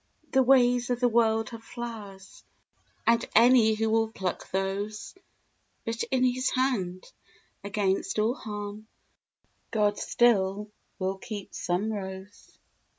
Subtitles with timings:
[0.31, 2.43] The ways of the world have flowers,
[3.05, 5.13] And any who will pluck those;
[5.85, 7.05] But in His hand,
[7.63, 8.87] against all harm,
[9.69, 12.57] God still will keep some rose.